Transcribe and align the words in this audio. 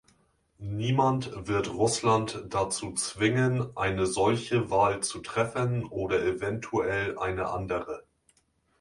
Niemand 0.57 1.29
wird 1.47 1.75
Russland 1.75 2.45
dazu 2.49 2.91
zwingen, 2.93 3.77
eine 3.77 4.07
solche 4.07 4.71
Wahl 4.71 5.01
zu 5.03 5.19
treffen 5.19 5.83
oder 5.85 6.23
eventuell 6.25 7.19
eine 7.19 7.49
andere. 7.51 8.03